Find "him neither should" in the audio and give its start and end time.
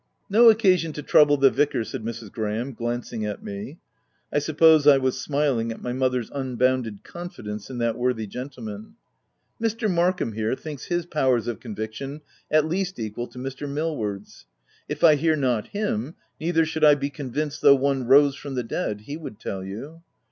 15.67-16.83